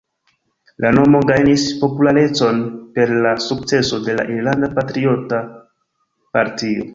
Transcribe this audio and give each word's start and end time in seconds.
La 0.83 0.91
nomo 0.97 1.19
gajnis 1.31 1.65
popularecon 1.81 2.63
per 2.95 3.13
la 3.27 3.35
sukceso 3.49 4.01
de 4.09 4.17
la 4.21 4.27
Irlanda 4.37 4.71
Patriota 4.81 5.43
Partio. 6.39 6.89